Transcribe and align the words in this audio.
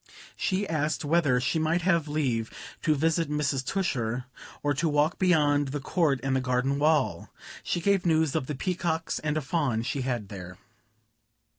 She 0.35 0.67
asked 0.67 1.05
whether 1.05 1.39
she 1.39 1.59
might 1.59 1.83
have 1.83 2.07
leave 2.07 2.49
to 2.81 2.95
visit 2.95 3.29
Mrs. 3.29 3.63
Tusher, 3.63 4.25
or 4.63 4.73
to 4.73 4.89
walk 4.89 5.19
beyond 5.19 5.67
the 5.67 5.79
court 5.79 6.19
and 6.23 6.35
the 6.35 6.41
garden 6.41 6.79
wall. 6.79 7.29
She 7.61 7.79
gave 7.81 8.03
news 8.03 8.33
of 8.35 8.47
the 8.47 8.55
peacocks, 8.55 9.19
and 9.19 9.37
a 9.37 9.41
fawn 9.41 9.83
she 9.83 10.01
had 10.01 10.29
there. 10.29 10.57